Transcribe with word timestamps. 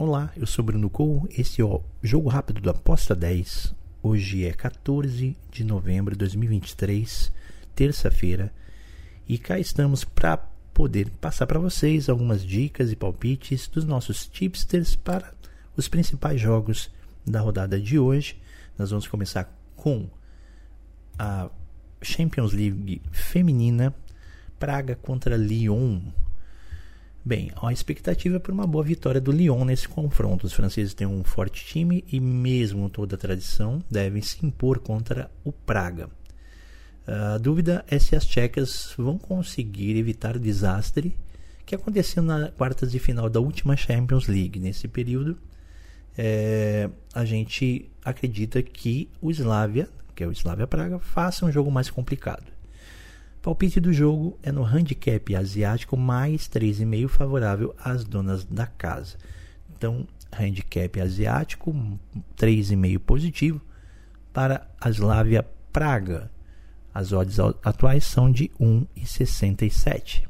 Olá, 0.00 0.30
eu 0.36 0.46
sou 0.46 0.64
Bruno 0.64 0.88
Cole, 0.88 1.22
esse 1.36 1.60
é 1.60 1.64
o 1.64 1.82
Jogo 2.00 2.28
Rápido 2.28 2.60
do 2.60 2.70
Aposta 2.70 3.16
10. 3.16 3.74
Hoje 4.00 4.44
é 4.44 4.52
14 4.52 5.36
de 5.50 5.64
novembro 5.64 6.14
de 6.14 6.18
2023, 6.20 7.32
terça-feira, 7.74 8.54
e 9.28 9.36
cá 9.36 9.58
estamos 9.58 10.04
para 10.04 10.36
poder 10.72 11.10
passar 11.20 11.48
para 11.48 11.58
vocês 11.58 12.08
algumas 12.08 12.44
dicas 12.44 12.92
e 12.92 12.96
palpites 12.96 13.66
dos 13.66 13.84
nossos 13.84 14.24
tipsters 14.24 14.94
para 14.94 15.34
os 15.76 15.88
principais 15.88 16.40
jogos 16.40 16.88
da 17.26 17.40
rodada 17.40 17.80
de 17.80 17.98
hoje. 17.98 18.40
Nós 18.78 18.90
vamos 18.90 19.08
começar 19.08 19.52
com 19.74 20.08
a 21.18 21.50
Champions 22.00 22.52
League 22.52 23.02
feminina, 23.10 23.92
Praga 24.60 24.94
contra 24.94 25.36
Lyon. 25.36 26.02
Bem, 27.24 27.52
a 27.60 27.72
expectativa 27.72 28.36
é 28.36 28.38
por 28.38 28.52
uma 28.52 28.66
boa 28.66 28.82
vitória 28.82 29.20
do 29.20 29.32
Lyon 29.32 29.64
nesse 29.64 29.88
confronto. 29.88 30.46
Os 30.46 30.52
franceses 30.52 30.94
têm 30.94 31.06
um 31.06 31.22
forte 31.22 31.64
time 31.64 32.04
e, 32.10 32.20
mesmo 32.20 32.88
toda 32.88 33.16
a 33.16 33.18
tradição, 33.18 33.82
devem 33.90 34.22
se 34.22 34.44
impor 34.46 34.78
contra 34.78 35.30
o 35.44 35.52
Praga. 35.52 36.08
A 37.06 37.38
dúvida 37.38 37.84
é 37.88 37.98
se 37.98 38.14
as 38.14 38.26
tchecas 38.26 38.94
vão 38.96 39.18
conseguir 39.18 39.96
evitar 39.96 40.36
o 40.36 40.40
desastre 40.40 41.16
que 41.64 41.74
aconteceu 41.74 42.22
na 42.22 42.50
quartas 42.50 42.90
de 42.90 42.98
final 42.98 43.28
da 43.28 43.40
última 43.40 43.76
Champions 43.76 44.26
League. 44.26 44.58
Nesse 44.58 44.88
período, 44.88 45.38
é, 46.16 46.88
a 47.14 47.24
gente 47.24 47.90
acredita 48.04 48.62
que 48.62 49.10
o 49.20 49.30
Slavia, 49.30 49.88
que 50.14 50.24
é 50.24 50.26
o 50.26 50.32
Slavia 50.32 50.66
Praga, 50.66 50.98
faça 50.98 51.44
um 51.44 51.52
jogo 51.52 51.70
mais 51.70 51.90
complicado. 51.90 52.57
Palpite 53.42 53.80
do 53.80 53.92
jogo 53.92 54.38
é 54.42 54.50
no 54.50 54.64
handicap 54.64 55.34
asiático 55.34 55.96
mais 55.96 56.48
3,5 56.48 57.08
favorável 57.08 57.74
às 57.78 58.04
donas 58.04 58.44
da 58.44 58.66
casa. 58.66 59.16
Então, 59.76 60.06
handicap 60.32 61.00
asiático 61.00 61.72
3,5 62.36 62.98
positivo 62.98 63.60
para 64.32 64.68
a 64.80 64.90
Slavia 64.90 65.46
Praga. 65.72 66.30
As 66.92 67.12
odds 67.12 67.38
atuais 67.62 68.04
são 68.04 68.30
de 68.30 68.50
1,67. 68.60 70.26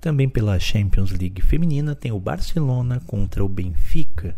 Também 0.00 0.30
pela 0.30 0.58
Champions 0.58 1.10
League 1.10 1.42
feminina 1.42 1.94
tem 1.94 2.10
o 2.10 2.18
Barcelona 2.18 3.00
contra 3.06 3.44
o 3.44 3.48
Benfica. 3.48 4.34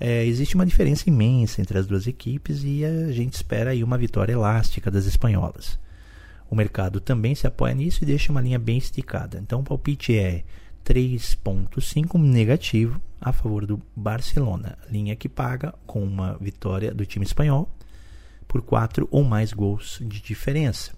É, 0.00 0.24
existe 0.24 0.54
uma 0.54 0.66
diferença 0.66 1.08
imensa 1.08 1.60
entre 1.60 1.78
as 1.78 1.86
duas 1.86 2.06
equipes 2.06 2.62
e 2.62 2.84
a 2.84 3.10
gente 3.10 3.34
espera 3.34 3.70
aí 3.70 3.82
uma 3.82 3.98
vitória 3.98 4.32
elástica 4.32 4.90
das 4.90 5.06
espanholas. 5.06 5.78
O 6.50 6.54
mercado 6.54 7.00
também 7.00 7.34
se 7.34 7.46
apoia 7.46 7.74
nisso 7.74 8.02
e 8.02 8.06
deixa 8.06 8.30
uma 8.30 8.40
linha 8.40 8.58
bem 8.58 8.78
esticada. 8.78 9.38
Então 9.38 9.60
o 9.60 9.64
palpite 9.64 10.16
é 10.16 10.44
3.5 10.84 12.18
negativo 12.18 13.00
a 13.20 13.32
favor 13.32 13.66
do 13.66 13.82
Barcelona, 13.94 14.78
linha 14.88 15.16
que 15.16 15.28
paga 15.28 15.74
com 15.86 16.02
uma 16.02 16.38
vitória 16.38 16.94
do 16.94 17.04
time 17.04 17.26
espanhol 17.26 17.68
por 18.46 18.62
4 18.62 19.06
ou 19.10 19.24
mais 19.24 19.52
gols 19.52 19.98
de 20.00 20.22
diferença. 20.22 20.92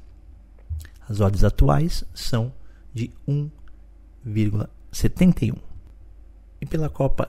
As 1.09 1.21
odds 1.21 1.43
atuais 1.43 2.05
são 2.15 2.53
de 2.95 3.11
1,71. 3.27 5.57
E 6.61 6.67
pela 6.67 6.89
Copa 6.89 7.29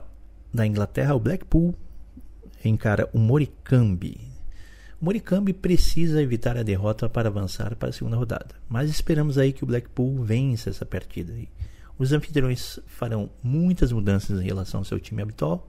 da 0.52 0.66
Inglaterra, 0.66 1.14
o 1.14 1.20
Blackpool 1.20 1.74
encara 2.64 3.08
o 3.12 3.18
Moricambi. 3.18 4.20
O 5.00 5.54
precisa 5.54 6.22
evitar 6.22 6.56
a 6.56 6.62
derrota 6.62 7.08
para 7.08 7.28
avançar 7.28 7.74
para 7.74 7.88
a 7.88 7.92
segunda 7.92 8.16
rodada, 8.16 8.54
mas 8.68 8.88
esperamos 8.88 9.36
aí 9.36 9.52
que 9.52 9.64
o 9.64 9.66
Blackpool 9.66 10.22
vença 10.22 10.70
essa 10.70 10.86
partida. 10.86 11.34
Os 11.98 12.12
anfitriões 12.12 12.78
farão 12.86 13.28
muitas 13.42 13.90
mudanças 13.90 14.40
em 14.40 14.44
relação 14.44 14.80
ao 14.80 14.84
seu 14.84 15.00
time 15.00 15.22
habitual, 15.22 15.68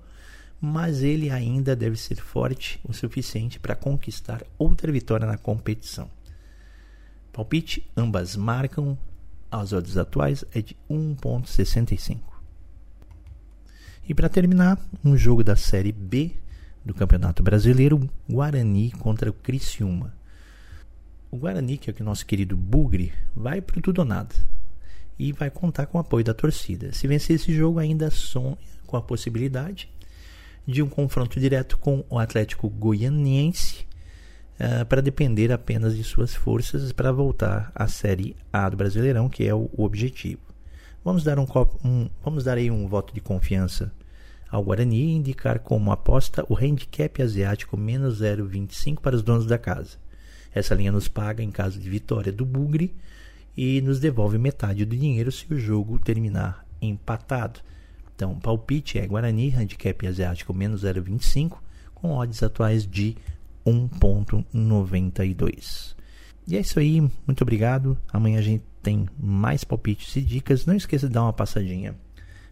mas 0.61 1.01
ele 1.01 1.31
ainda 1.31 1.75
deve 1.75 1.97
ser 1.97 2.15
forte 2.17 2.79
o 2.83 2.93
suficiente 2.93 3.59
para 3.59 3.75
conquistar 3.75 4.43
outra 4.57 4.91
vitória 4.91 5.25
na 5.25 5.37
competição. 5.37 6.09
Palpite: 7.31 7.89
ambas 7.97 8.35
marcam. 8.35 8.97
As 9.51 9.71
odds 9.71 9.97
atuais 9.97 10.43
é 10.51 10.61
de 10.61 10.75
1.65. 10.89 12.32
E 14.07 14.13
para 14.13 14.27
terminar, 14.27 14.77
um 15.03 15.15
jogo 15.15 15.45
da 15.45 15.55
Série 15.55 15.93
B 15.93 16.31
do 16.83 16.93
Campeonato 16.93 17.41
Brasileiro, 17.41 18.09
Guarani 18.29 18.91
contra 18.91 19.29
o 19.29 19.33
Criciúma. 19.33 20.13
O 21.31 21.37
Guarani, 21.37 21.77
que 21.77 21.89
é 21.89 21.93
o 21.97 22.03
nosso 22.03 22.25
querido 22.25 22.57
Bugre, 22.57 23.13
vai 23.33 23.61
para 23.61 23.81
tudo 23.81 23.99
ou 23.99 24.05
nada 24.05 24.35
e 25.17 25.31
vai 25.31 25.49
contar 25.49 25.85
com 25.85 25.97
o 25.97 26.01
apoio 26.01 26.25
da 26.25 26.33
torcida. 26.33 26.91
Se 26.91 27.07
vencer 27.07 27.37
esse 27.37 27.53
jogo, 27.53 27.79
ainda 27.79 28.11
sonha 28.11 28.57
com 28.85 28.97
a 28.97 29.01
possibilidade 29.01 29.89
de 30.67 30.81
um 30.81 30.89
confronto 30.89 31.39
direto 31.39 31.77
com 31.77 32.03
o 32.09 32.19
Atlético 32.19 32.69
Goianiense 32.69 33.85
uh, 34.59 34.85
para 34.85 35.01
depender 35.01 35.51
apenas 35.51 35.95
de 35.95 36.03
suas 36.03 36.35
forças 36.35 36.91
para 36.91 37.11
voltar 37.11 37.71
à 37.73 37.87
Série 37.87 38.35
A 38.51 38.67
do 38.67 38.75
Brasileirão, 38.75 39.29
que 39.29 39.47
é 39.47 39.55
o 39.55 39.69
objetivo. 39.77 40.52
Vamos 41.03 41.23
dar, 41.23 41.37
um, 41.37 41.45
um, 41.83 42.09
vamos 42.23 42.45
dar 42.45 42.57
aí 42.57 42.71
um 42.71 42.87
voto 42.87 43.13
de 43.13 43.19
confiança 43.19 43.91
ao 44.49 44.63
Guarani 44.63 45.01
e 45.01 45.15
indicar 45.15 45.59
como 45.59 45.91
aposta 45.91 46.45
o 46.47 46.55
handicap 46.55 47.21
asiático 47.21 47.75
menos 47.75 48.21
0,25 48.21 49.01
para 49.01 49.15
os 49.15 49.21
donos 49.21 49.45
da 49.45 49.57
casa. 49.57 49.97
Essa 50.53 50.75
linha 50.75 50.93
nos 50.93 51.09
paga 51.09 51.43
em 51.43 51.51
caso 51.51 51.77
de 51.77 51.89
vitória 51.89 52.31
do 52.31 52.45
Bugre 52.45 52.95
e 53.57 53.81
nos 53.81 53.99
devolve 53.99 54.37
metade 54.37 54.85
do 54.85 54.95
dinheiro 54.95 55.29
se 55.29 55.53
o 55.53 55.59
jogo 55.59 55.99
terminar 55.99 56.65
empatado. 56.81 57.59
Então, 58.15 58.39
palpite 58.39 58.97
é 58.97 59.05
Guarani, 59.05 59.49
handicap 59.49 60.07
asiático 60.07 60.53
menos 60.53 60.83
0,25, 60.83 61.57
com 61.93 62.11
odds 62.11 62.41
atuais 62.43 62.87
de 62.87 63.17
1,92. 63.65 66.01
E 66.47 66.57
é 66.57 66.59
isso 66.59 66.79
aí, 66.79 67.01
muito 67.25 67.41
obrigado. 67.41 67.97
Amanhã 68.11 68.39
a 68.39 68.43
gente 68.43 68.63
tem 68.81 69.07
mais 69.17 69.63
palpites 69.63 70.15
e 70.15 70.21
dicas. 70.21 70.65
Não 70.65 70.75
esqueça 70.75 71.07
de 71.07 71.13
dar 71.13 71.23
uma 71.23 71.33
passadinha 71.33 71.95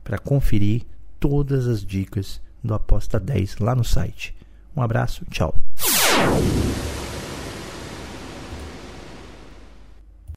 para 0.03 0.17
conferir 0.17 0.83
todas 1.19 1.67
as 1.67 1.85
dicas 1.85 2.41
do 2.63 2.73
Aposta 2.73 3.19
10 3.19 3.57
lá 3.57 3.75
no 3.75 3.83
site. 3.83 4.35
Um 4.75 4.81
abraço, 4.81 5.25
tchau. 5.29 5.53